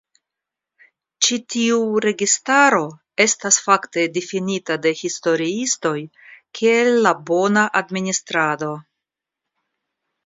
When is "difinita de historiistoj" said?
4.15-5.95